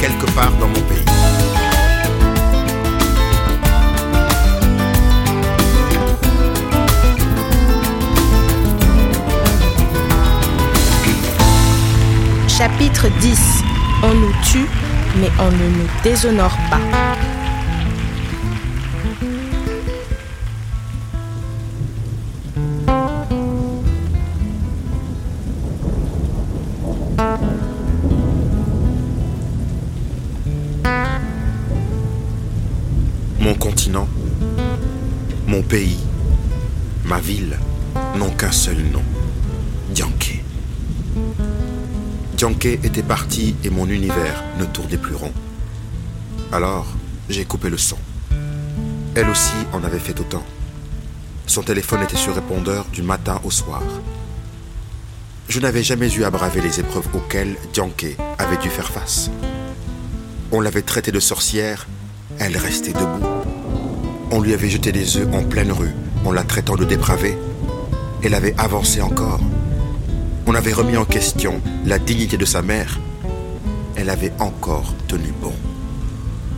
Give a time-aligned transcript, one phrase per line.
[0.00, 1.04] quelque part dans mon pays.
[12.48, 13.62] Chapitre 10
[14.02, 14.66] On nous tue,
[15.16, 17.29] mais on ne nous déshonore pas.
[42.62, 45.32] Était parti et mon univers ne tournait plus rond.
[46.52, 46.86] Alors,
[47.30, 47.96] j'ai coupé le son.
[49.14, 50.44] Elle aussi en avait fait autant.
[51.46, 53.82] Son téléphone était sur répondeur du matin au soir.
[55.48, 59.30] Je n'avais jamais eu à braver les épreuves auxquelles Dianke avait dû faire face.
[60.52, 61.86] On l'avait traitée de sorcière,
[62.38, 63.26] elle restait debout.
[64.30, 65.94] On lui avait jeté des œufs en pleine rue
[66.26, 67.38] en la traitant de dépravée.
[68.22, 69.40] Elle avait avancé encore.
[70.52, 72.98] On avait remis en question la dignité de sa mère.
[73.94, 75.54] Elle avait encore tenu bon.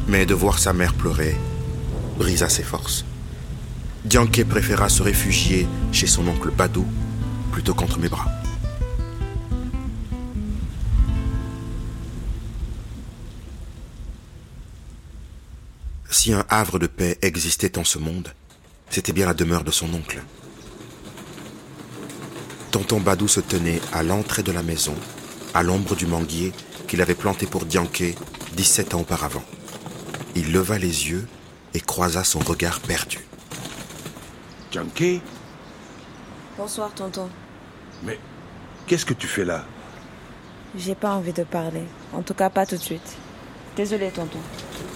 [0.08, 1.36] Mais de voir sa mère pleurer
[2.16, 3.04] brisa ses forces.
[4.06, 6.86] Dianke préféra se réfugier chez son oncle Badou
[7.52, 8.31] plutôt qu'entre mes bras.
[16.08, 18.32] Si un havre de paix existait en ce monde,
[18.88, 20.22] c'était bien la demeure de son oncle.
[22.72, 24.94] Tonton Badou se tenait à l'entrée de la maison,
[25.53, 26.55] à l'ombre du manguier
[26.88, 28.15] qu'il avait planté pour Dianke
[28.55, 29.44] 17 ans auparavant.
[30.37, 31.28] Il leva les yeux
[31.75, 33.19] et croisa son regard perdu.
[34.71, 35.21] Dianke
[36.56, 37.28] Bonsoir, tonton.
[38.05, 38.19] Mais
[38.87, 39.66] qu'est-ce que tu fais là?
[40.75, 41.84] J'ai pas envie de parler.
[42.15, 43.16] En tout cas, pas tout de suite.
[43.77, 44.41] Désolé, tonton.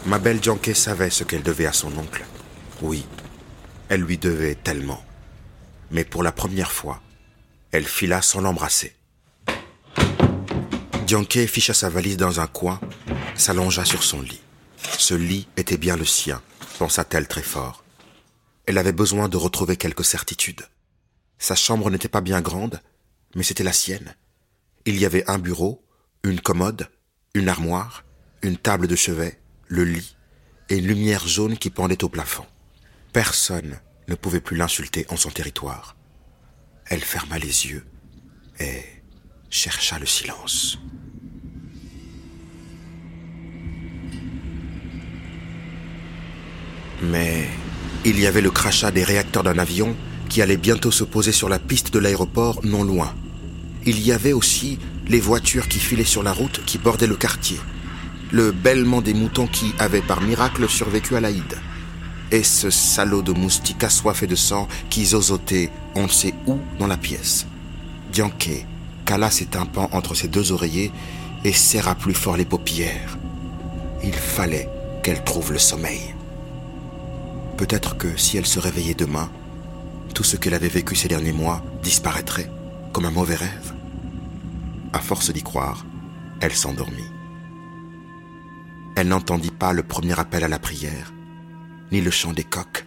[0.06, 2.25] Ma belle Dianke savait ce qu'elle devait à son oncle.
[2.81, 3.04] Oui,
[3.91, 5.03] elle lui devait tellement.
[5.91, 7.03] Mais pour la première fois,
[7.72, 8.94] elle fila sans l'embrasser.
[11.06, 12.81] Dianke ficha sa valise dans un coin,
[13.37, 14.41] s'allongea sur son lit.
[14.99, 16.43] Ce lit était bien le sien,
[16.78, 17.84] pensa-t-elle très fort.
[18.66, 20.66] Elle avait besoin de retrouver quelques certitudes.
[21.38, 22.81] Sa chambre n'était pas bien grande,
[23.34, 24.16] mais c'était la sienne.
[24.84, 25.84] Il y avait un bureau,
[26.25, 26.88] une commode,
[27.34, 28.04] une armoire,
[28.43, 29.38] une table de chevet,
[29.69, 30.16] le lit
[30.69, 32.47] et une lumière jaune qui pendait au plafond.
[33.12, 33.78] Personne
[34.09, 35.97] ne pouvait plus l'insulter en son territoire.
[36.88, 37.84] Elle ferma les yeux
[38.60, 38.82] et
[39.50, 40.78] chercha le silence.
[47.02, 47.48] Mais
[48.04, 49.97] il y avait le crachat des réacteurs d'un avion
[50.28, 53.14] qui allait bientôt se poser sur la piste de l'aéroport non loin.
[53.84, 57.58] Il y avait aussi les voitures qui filaient sur la route qui bordaient le quartier.
[58.32, 61.56] Le bêlement des moutons qui avaient par miracle survécu à l'Aïd.
[62.32, 66.86] Et ce salaud de moustique assoiffé de sang qui zozotait on ne sait où dans
[66.86, 67.47] la pièce.
[68.12, 68.66] Dianke
[69.04, 70.92] cala ses tympans entre ses deux oreillers
[71.45, 73.16] et serra plus fort les paupières.
[74.03, 74.68] Il fallait
[75.03, 76.15] qu'elle trouve le sommeil.
[77.56, 79.30] Peut-être que si elle se réveillait demain,
[80.15, 82.50] tout ce qu'elle avait vécu ces derniers mois disparaîtrait
[82.92, 83.74] comme un mauvais rêve.
[84.92, 85.84] À force d'y croire,
[86.41, 87.10] elle s'endormit.
[88.97, 91.12] Elle n'entendit pas le premier appel à la prière,
[91.92, 92.84] ni le chant des coqs,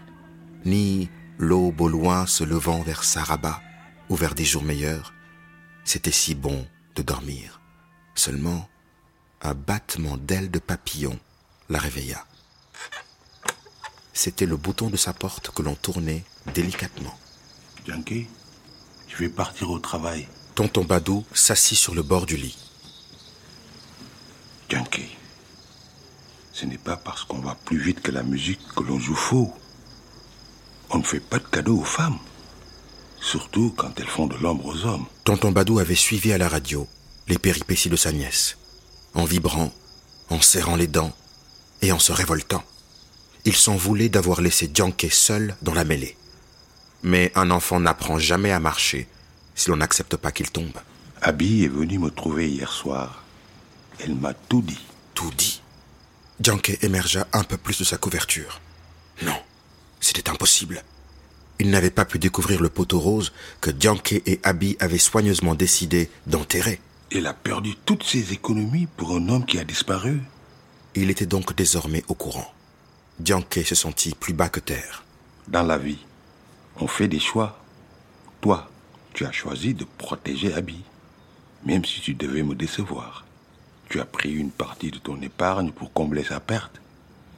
[0.66, 3.62] ni l'aube au loin se levant vers Saraba
[4.10, 5.14] ou vers des jours meilleurs.
[5.86, 7.62] C'était si bon de dormir.
[8.16, 8.70] Seulement,
[9.42, 11.18] un battement d'ailes de papillon
[11.70, 12.26] la réveilla.
[14.14, 17.18] C'était le bouton de sa porte que l'on tournait délicatement.
[17.86, 18.28] Dianke,
[19.08, 20.28] je vais partir au travail.
[20.56, 22.58] Tonton Badou s'assit sur le bord du lit.
[26.66, 29.54] Dianke, pas parce qu'on va plus vite que la musique que l'on joue faux.
[30.90, 32.18] On ne fait pas de cadeaux aux femmes.
[33.22, 35.06] Surtout quand elles font de l'ombre aux hommes.
[35.24, 36.88] Tonton Badou avait suivi à la radio
[37.28, 38.58] les péripéties de sa nièce,
[39.14, 39.72] en vibrant,
[40.30, 41.14] en serrant les dents
[41.82, 42.64] et en se révoltant.
[43.46, 46.18] Il s'en voulait d'avoir laissé Djanké seul dans la mêlée.
[47.04, 49.08] Mais un enfant n'apprend jamais à marcher
[49.56, 50.78] si l'on n'accepte pas qu'il tombe.
[51.22, 53.24] Abby est venue me trouver hier soir.
[54.00, 54.86] Elle m'a tout dit.
[55.14, 55.59] Tout dit.
[56.42, 58.62] Djanké émergea un peu plus de sa couverture.
[59.24, 59.36] Non,
[60.00, 60.84] c'était impossible.
[61.60, 66.10] Il n'avait pas pu découvrir le poteau rose que Djanké et Abby avaient soigneusement décidé
[66.28, 66.80] d'enterrer.
[67.12, 70.22] Elle a perdu toutes ses économies pour un homme qui a disparu.
[70.96, 72.54] Il était donc désormais au courant.
[73.22, 75.04] Djanké se sentit plus bas que terre.
[75.50, 76.00] Dans la vie,
[76.78, 77.60] on fait des choix.
[78.40, 78.70] Toi,
[79.14, 80.82] tu as choisi de protéger Abby,
[81.66, 83.26] même si tu devais me décevoir.
[83.90, 86.80] Tu as pris une partie de ton épargne pour combler sa perte.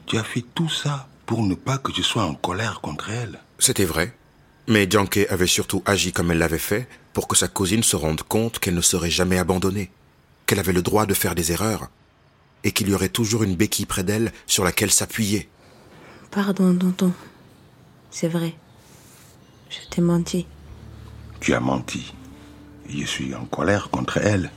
[0.06, 3.39] Tu as fait tout ça pour ne pas que je sois en colère contre elle.
[3.57, 4.13] C'était vrai.
[4.68, 8.24] Mais Djanké avait surtout agi comme elle l'avait fait pour que sa cousine se rende
[8.24, 9.92] compte qu'elle ne serait jamais abandonnée,
[10.45, 11.89] qu'elle avait le droit de faire des erreurs,
[12.65, 15.50] et qu'il y aurait toujours une béquille près d'elle sur laquelle s'appuyer.
[16.31, 17.13] Pardon, tonton.
[18.12, 18.53] C'est vrai.
[19.69, 20.45] Je t'ai menti.
[21.39, 22.13] Tu as menti.
[22.89, 24.51] Je suis en colère contre elle.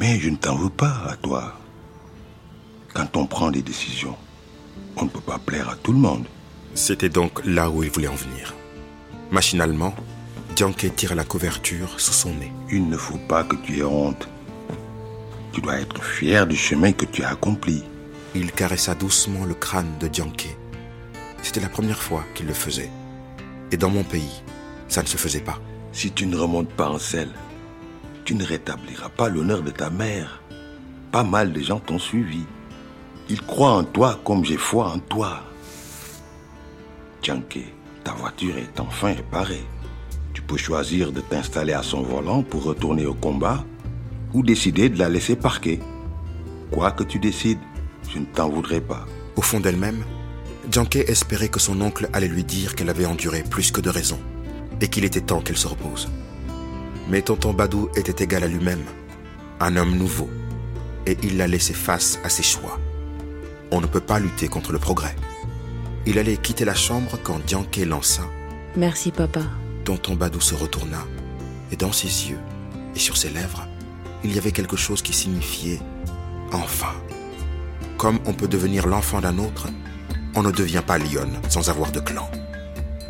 [0.00, 1.52] Mais je ne t'en veux pas à toi.
[2.94, 4.16] Quand on prend des décisions,
[4.96, 6.24] on ne peut pas plaire à tout le monde.
[6.74, 8.54] C'était donc là où il voulait en venir.
[9.30, 9.94] Machinalement,
[10.56, 12.50] Djanké tira la couverture sous son nez.
[12.72, 14.26] Il ne faut pas que tu aies honte.
[15.52, 17.84] Tu dois être fier du chemin que tu as accompli.
[18.34, 20.56] Il caressa doucement le crâne de Djanké.
[21.42, 22.90] C'était la première fois qu'il le faisait.
[23.70, 24.42] Et dans mon pays,
[24.88, 25.60] ça ne se faisait pas.
[25.92, 27.32] Si tu ne remontes pas en selle,
[28.30, 30.40] tu ne rétabliras pas l'honneur de ta mère.
[31.10, 32.44] Pas mal de gens t'ont suivi.
[33.28, 35.42] Ils croient en toi comme j'ai foi en toi.
[37.24, 37.74] Djanké,
[38.04, 39.66] ta voiture est enfin réparée.
[40.32, 43.64] Tu peux choisir de t'installer à son volant pour retourner au combat
[44.32, 45.80] ou décider de la laisser parquer.
[46.70, 47.58] Quoi que tu décides,
[48.14, 49.06] je ne t'en voudrais pas.
[49.34, 50.04] Au fond d'elle-même,
[50.70, 54.20] Djanké espérait que son oncle allait lui dire qu'elle avait enduré plus que de raison
[54.80, 56.08] et qu'il était temps qu'elle se repose.
[57.10, 58.84] Mais tonton Badou était égal à lui-même,
[59.58, 60.30] un homme nouveau,
[61.06, 62.78] et il la laissait face à ses choix.
[63.72, 65.16] On ne peut pas lutter contre le progrès.
[66.06, 68.22] Il allait quitter la chambre quand Djanké lança.
[68.76, 69.42] Merci, papa.
[69.84, 71.04] Tonton Badou se retourna,
[71.72, 72.38] et dans ses yeux
[72.94, 73.66] et sur ses lèvres,
[74.22, 75.80] il y avait quelque chose qui signifiait
[76.52, 76.94] enfin.
[77.98, 79.66] Comme on peut devenir l'enfant d'un autre,
[80.36, 82.30] on ne devient pas lionne sans avoir de clan.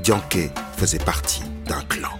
[0.03, 2.20] Djanké faisait partie d'un clan.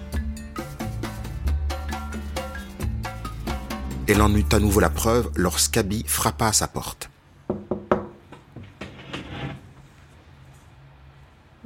[4.13, 7.09] Elle en eut à nouveau la preuve lorsqu'Abby frappa à sa porte.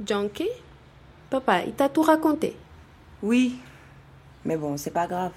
[0.05, 0.51] Junkie
[1.31, 2.55] Papa, il t'a tout raconté.
[3.23, 3.57] Oui.
[4.43, 5.31] Mais bon, c'est pas grave.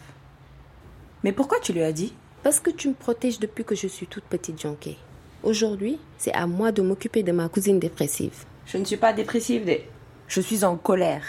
[1.25, 2.13] Mais pourquoi tu lui as dit?
[2.43, 4.99] Parce que tu me protèges depuis que je suis toute petite Junkie.
[5.43, 8.45] Aujourd'hui, c'est à moi de m'occuper de ma cousine dépressive.
[8.67, 9.89] Je ne suis pas dépressive, Dé.
[10.27, 11.25] Je suis en colère.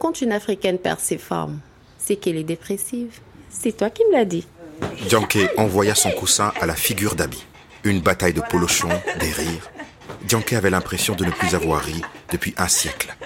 [0.00, 1.60] Quand une Africaine perd ses formes,
[1.98, 3.20] c'est qu'elle est dépressive.
[3.48, 4.44] C'est toi qui me l'as dit.
[5.08, 7.44] Djanké envoya son coussin à la figure d'Abby.
[7.84, 9.70] Une bataille de polochons, des rires.
[10.26, 13.16] Djanké avait l'impression de ne plus avoir ri depuis un siècle.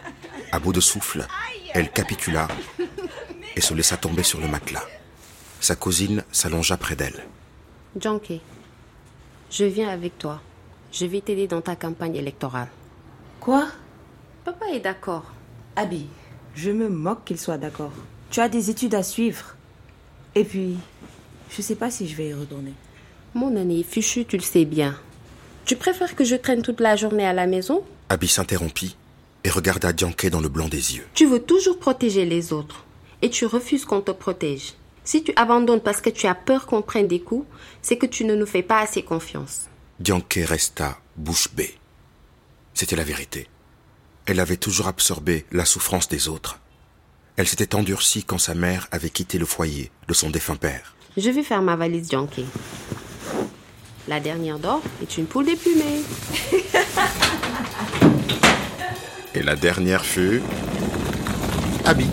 [0.53, 1.27] À bout de souffle,
[1.73, 2.49] elle capitula
[3.57, 4.85] et se laissa tomber sur le matelas.
[5.61, 7.27] Sa cousine s'allongea près d'elle.
[8.01, 8.41] Junkie,
[9.51, 10.41] je viens avec toi.
[10.93, 12.69] Je vais t'aider dans ta campagne électorale.
[13.41, 13.67] Quoi?
[14.45, 15.25] Papa est d'accord.
[15.77, 16.07] Abby,
[16.55, 17.93] je me moque qu'il soit d'accord.
[18.31, 19.57] Tu as des études à suivre.
[20.35, 20.77] Et puis,
[21.57, 22.73] je sais pas si je vais y retourner.
[23.35, 24.99] Mon année fichu, tu le sais bien.
[25.65, 27.85] Tu préfères que je traîne toute la journée à la maison?
[28.09, 28.97] Abby s'interrompit
[29.45, 31.07] et regarda Djanké dans le blanc des yeux.
[31.15, 32.85] Tu veux toujours protéger les autres
[33.23, 34.75] et tu refuses qu'on te protège.
[35.05, 37.47] Si tu abandonnes parce que tu as peur qu'on prenne des coups,
[37.83, 39.67] c'est que tu ne nous fais pas assez confiance.
[40.03, 41.75] Djanké resta bouche bée.
[42.73, 43.49] C'était la vérité.
[44.27, 46.59] Elle avait toujours absorbé la souffrance des autres.
[47.37, 50.95] Elle s'était endurcie quand sa mère avait quitté le foyer de son défunt père.
[51.17, 52.47] Je vais faire ma valise Junkie.
[54.09, 56.03] La dernière d'or est une poule déplumée.
[59.35, 60.43] Et la dernière fut...
[61.87, 62.07] Abby.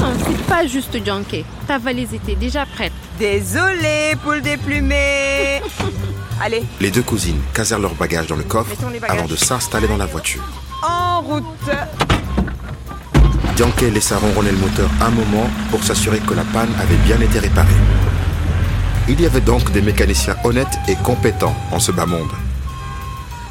[0.00, 1.44] Non, c'est pas juste Junkie.
[1.66, 2.92] Ta valise était déjà prête.
[3.18, 5.60] Désolée, poule déplumée.
[6.42, 8.74] Allez, Les deux cousines casèrent leurs bagages dans le coffre
[9.08, 10.42] avant de s'installer dans la voiture.
[10.82, 11.44] en route.
[13.56, 17.40] Djanké laissa ronronner le moteur un moment pour s'assurer que la panne avait bien été
[17.40, 17.74] réparée.
[19.08, 22.30] Il y avait donc des mécaniciens honnêtes et compétents en ce bas monde.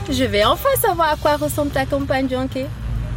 [0.09, 2.65] Je vais enfin savoir à quoi ressemble ta compagne, Junkie.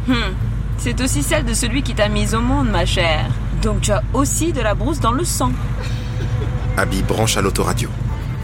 [0.07, 0.33] Hmm.
[0.77, 3.29] C'est aussi celle de celui qui t'a mise au monde, ma chère.
[3.61, 5.51] Donc tu as aussi de la brousse dans le sang.
[6.77, 7.89] Abby branche à l'autoradio.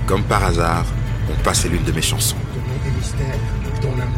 [0.06, 0.86] Comme par hasard,
[1.30, 2.38] on passe l'une de mes chansons.
[3.82, 4.10] Ton amour.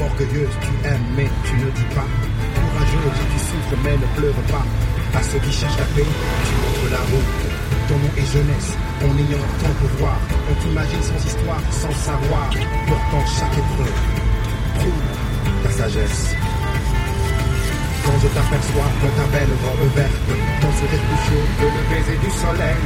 [0.00, 2.06] Orgueilleuse, tu aimes, mais tu ne dis pas.
[2.54, 5.18] Courageuse, tu souffres, mais ne pleure pas.
[5.18, 7.49] À ceux qui cherchent la paix, tu montres la route.
[7.90, 10.14] Ton nom est jeunesse, en ayant ton pouvoir.
[10.46, 12.46] On t'imagine sans histoire, sans savoir.
[12.86, 13.98] Pourtant, chaque épreuve
[14.78, 15.02] prouve
[15.64, 16.36] ta sagesse.
[18.06, 22.78] Quand je t'aperçois dans ta belle robe verte, plus chaud de le baiser du soleil,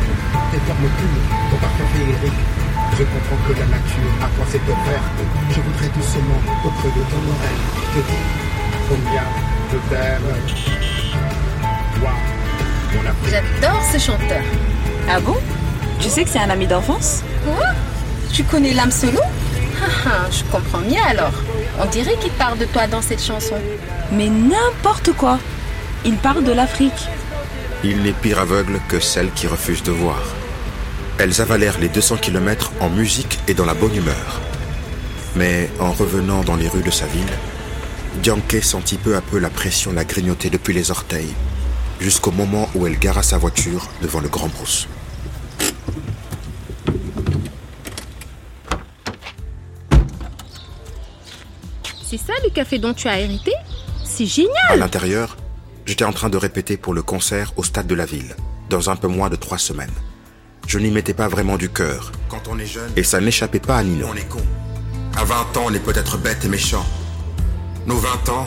[0.50, 2.40] tes formes pures, ton parfum féerique,
[2.96, 5.20] je comprends que la nature à toi s'est offerte.
[5.52, 8.24] Je voudrais doucement, au creux de ton oreille, te dire
[8.88, 9.28] combien
[9.68, 10.32] je t'aime.
[13.06, 13.34] Afrique.
[13.60, 14.42] J'adore ce chanteur.
[15.08, 15.36] Ah bon?
[16.00, 17.22] Tu sais que c'est un ami d'enfance?
[17.44, 17.66] Quoi?
[18.32, 19.20] Tu connais l'âme solo?
[19.82, 21.32] Ah, ah, Je comprends mieux alors.
[21.80, 23.56] On dirait qu'il parle de toi dans cette chanson.
[24.12, 25.38] Mais n'importe quoi.
[26.04, 27.08] Il parle de l'Afrique.
[27.82, 30.22] Il n'est pire aveugle que celles qui refusent de voir.
[31.18, 34.40] Elles avalèrent les 200 km en musique et dans la bonne humeur.
[35.36, 37.32] Mais en revenant dans les rues de sa ville,
[38.22, 41.34] Dianke sentit peu à peu la pression la grignoter depuis les orteils,
[42.04, 44.86] jusqu'au moment où elle gara sa voiture devant le Grand Brousse.
[52.06, 53.52] C'est ça le café dont tu as hérité?
[54.04, 55.38] C'est À génial l'intérieur,
[55.86, 58.36] j'étais en train de répéter pour le concert au stade de la ville,
[58.68, 59.94] dans un peu moins de trois semaines.
[60.66, 62.12] Je n'y mettais pas vraiment du cœur.
[62.28, 64.08] Quand on est jeune, et ça n'échappait pas à Nino.
[64.10, 64.42] On est con.
[65.16, 66.84] À 20 ans, on est peut-être bête et méchant.
[67.86, 68.46] Nos 20 ans,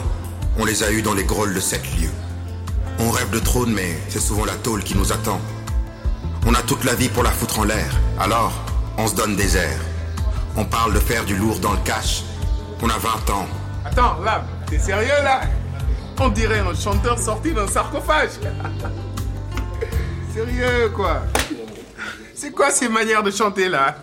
[0.58, 2.08] on les a eus dans les grolles de sept lieux.
[3.00, 5.40] On rêve de trône, mais c'est souvent la tôle qui nous attend.
[6.46, 7.90] On a toute la vie pour la foutre en l'air.
[8.18, 8.52] Alors,
[8.96, 9.80] on se donne des airs.
[10.56, 12.22] On parle de faire du lourd dans le cash.
[12.82, 13.46] On a 20 ans.
[13.84, 15.42] Attends, là, t'es sérieux là?
[16.20, 18.30] On dirait un chanteur sorti d'un sarcophage.
[20.34, 21.22] sérieux quoi?
[22.34, 23.96] C'est quoi ces manières de chanter là?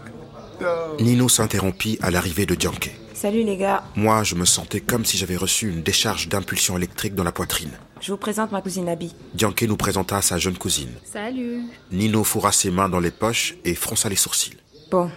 [1.00, 2.92] Nino s'interrompit à l'arrivée de Dianke.
[3.14, 3.84] Salut les gars.
[3.96, 7.72] Moi, je me sentais comme si j'avais reçu une décharge d'impulsion électrique dans la poitrine.
[8.02, 9.14] Je vous présente ma cousine Abby.
[9.34, 10.92] Dianke nous présenta sa jeune cousine.
[11.12, 11.62] Salut.
[11.92, 14.58] Nino fourra ses mains dans les poches et fronça les sourcils.
[14.92, 15.10] Bon,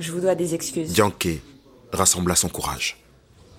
[0.00, 0.92] je vous dois des excuses.
[0.92, 1.40] Dianke
[1.92, 2.96] rassembla son courage.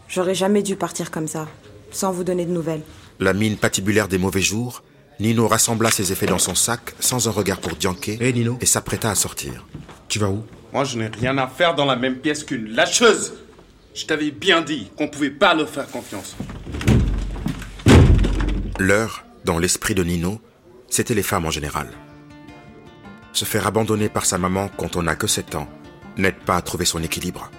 [0.07, 1.47] J'aurais jamais dû partir comme ça,
[1.91, 2.81] sans vous donner de nouvelles.
[3.19, 4.83] La mine patibulaire des mauvais jours,
[5.19, 8.65] Nino rassembla ses effets dans son sac sans un regard pour Dianke Hé Nino, et
[8.65, 9.65] s'apprêta à sortir.
[10.09, 10.43] tu vas où?
[10.73, 13.33] Moi, je n'ai rien à faire dans la même pièce qu'une lâcheuse.
[13.93, 16.35] Je t'avais bien dit qu'on pouvait pas leur faire confiance.
[18.79, 20.41] L'heure, dans l'esprit de Nino,
[20.89, 21.89] c'était les femmes en général.
[23.31, 25.67] Se faire abandonner par sa maman quand on n'a que 7 ans
[26.17, 27.49] n'aide pas à trouver son équilibre.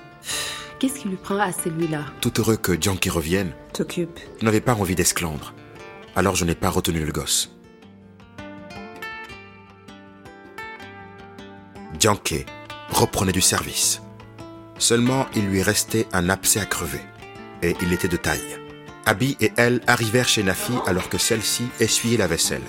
[0.78, 2.04] Qu'est-ce qui lui prend à celui-là?
[2.20, 4.18] Tout heureux que Dianke revienne, T'occupe.
[4.40, 5.54] je n'avais pas envie d'esclandre.
[6.16, 7.50] Alors je n'ai pas retenu le gosse.
[11.98, 12.44] Dianke
[12.90, 14.00] reprenait du service.
[14.78, 17.00] Seulement, il lui restait un abcès à crever.
[17.62, 18.58] Et il était de taille.
[19.06, 22.62] Abby et elle arrivèrent chez Nafi alors que celle-ci essuyait la vaisselle.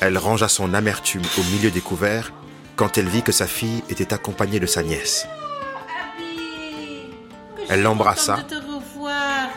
[0.00, 2.32] Elle rangea son amertume au milieu des couverts
[2.74, 5.26] quand elle vit que sa fille était accompagnée de sa nièce.
[7.68, 8.38] Elle l'embrassa.
[9.08, 9.48] Ah,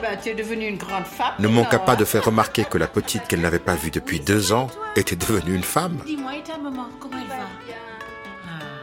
[0.00, 0.18] ben,
[1.38, 4.52] ne manqua pas de faire remarquer que la petite qu'elle n'avait pas vue depuis deux
[4.52, 5.98] ans était devenue une femme.
[6.04, 7.44] Dis-moi, et ta maman, comment elle va?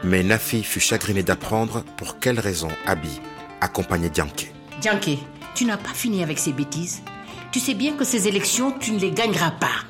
[0.04, 3.20] Mais Nafi fut chagrinée d'apprendre pour quelle raison Abby
[3.60, 4.52] accompagnait Dianke.
[4.80, 5.18] Dianke,
[5.54, 7.02] tu n'as pas fini avec ces bêtises.
[7.50, 9.84] Tu sais bien que ces élections, tu ne les gagneras pas.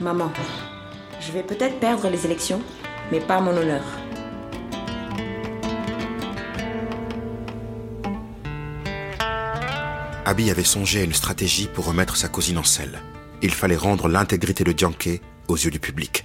[0.00, 0.30] Maman,
[1.20, 2.60] je vais peut-être perdre les élections,
[3.12, 3.82] mais pas mon honneur.
[10.24, 13.00] Abby avait songé à une stratégie pour remettre sa cousine en selle.
[13.42, 16.24] Il fallait rendre l'intégrité de Dianke aux yeux du public.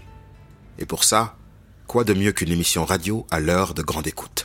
[0.79, 1.36] Et pour ça,
[1.86, 4.40] quoi de mieux qu'une émission radio à l'heure de grande écoute?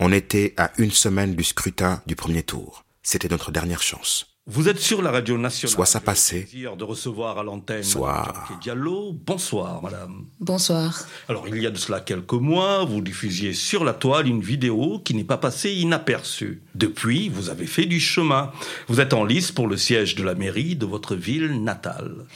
[0.00, 2.84] On était à une semaine du scrutin du premier tour.
[3.02, 4.26] C'était notre dernière chance.
[4.48, 5.72] Vous êtes sur la radio nationale.
[5.72, 9.12] Soit ça passait, le plaisir de recevoir à l'antenne soit- Madame Dianke Diallo.
[9.12, 10.26] Bonsoir, madame.
[10.40, 11.06] Bonsoir.
[11.28, 14.98] Alors, il y a de cela quelques mois, vous diffusiez sur la toile une vidéo
[15.04, 16.60] qui n'est pas passée inaperçue.
[16.74, 18.50] Depuis, vous avez fait du chemin.
[18.88, 22.26] Vous êtes en lice pour le siège de la mairie de votre ville natale.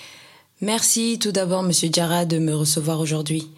[0.63, 3.51] Merci tout d'abord, Monsieur Diarra, de me recevoir aujourd'hui.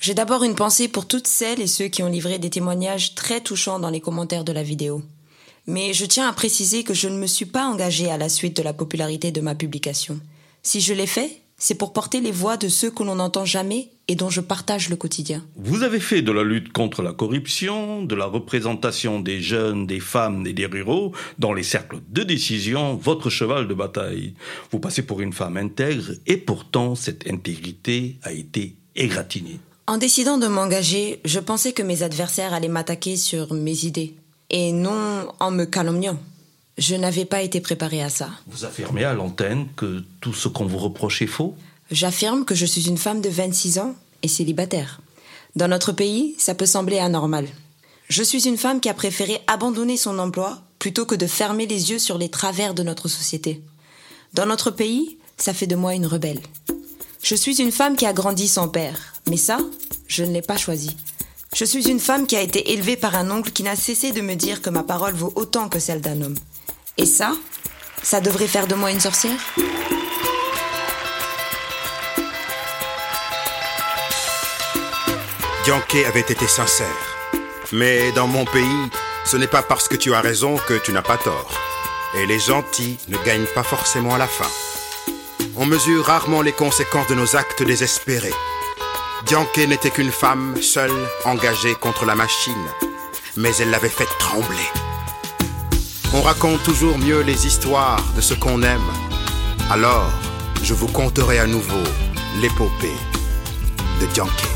[0.00, 3.40] J'ai d'abord une pensée pour toutes celles et ceux qui ont livré des témoignages très
[3.40, 5.02] touchants dans les commentaires de la vidéo.
[5.66, 8.56] Mais je tiens à préciser que je ne me suis pas engagée à la suite
[8.56, 10.20] de la popularité de ma publication.
[10.62, 13.90] Si je l'ai fait, c'est pour porter les voix de ceux que l'on n'entend jamais
[14.08, 15.42] et dont je partage le quotidien.
[15.56, 20.00] Vous avez fait de la lutte contre la corruption, de la représentation des jeunes, des
[20.00, 24.34] femmes et des ruraux dans les cercles de décision votre cheval de bataille.
[24.70, 29.60] Vous passez pour une femme intègre et pourtant cette intégrité a été égratignée.
[29.86, 34.14] En décidant de m'engager, je pensais que mes adversaires allaient m'attaquer sur mes idées
[34.50, 36.18] et non en me calomniant.
[36.76, 38.30] Je n'avais pas été préparée à ça.
[38.48, 41.54] Vous affirmez à l'antenne que tout ce qu'on vous reproche est faux?
[41.90, 45.00] J'affirme que je suis une femme de 26 ans et célibataire.
[45.54, 47.46] Dans notre pays, ça peut sembler anormal.
[48.08, 51.90] Je suis une femme qui a préféré abandonner son emploi plutôt que de fermer les
[51.90, 53.62] yeux sur les travers de notre société.
[54.32, 56.40] Dans notre pays, ça fait de moi une rebelle.
[57.22, 59.58] Je suis une femme qui a grandi sans père, mais ça,
[60.08, 60.96] je ne l'ai pas choisi.
[61.54, 64.20] Je suis une femme qui a été élevée par un oncle qui n'a cessé de
[64.20, 66.36] me dire que ma parole vaut autant que celle d'un homme.
[66.98, 67.32] Et ça,
[68.02, 69.38] ça devrait faire de moi une sorcière?
[75.64, 76.86] Dianke avait été sincère.
[77.72, 78.90] Mais dans mon pays,
[79.24, 81.50] ce n'est pas parce que tu as raison que tu n'as pas tort.
[82.18, 84.48] Et les gentils ne gagnent pas forcément à la fin.
[85.56, 88.34] On mesure rarement les conséquences de nos actes désespérés.
[89.24, 92.68] Dianke n'était qu'une femme seule, engagée contre la machine.
[93.38, 94.68] Mais elle l'avait fait trembler.
[96.12, 98.92] On raconte toujours mieux les histoires de ce qu'on aime.
[99.70, 100.10] Alors,
[100.62, 101.82] je vous conterai à nouveau
[102.42, 102.98] l'épopée
[104.02, 104.53] de Dianke.